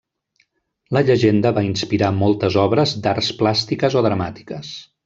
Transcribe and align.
La 0.97 1.03
llegenda 1.09 1.51
va 1.59 1.65
inspirar 1.67 2.11
moltes 2.23 2.59
obres 2.65 2.95
d'arts 3.05 3.33
plàstiques 3.43 4.01
o 4.03 4.07
dramàtiques. 4.09 4.79